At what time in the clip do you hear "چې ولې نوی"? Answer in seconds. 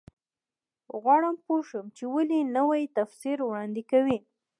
1.97-2.83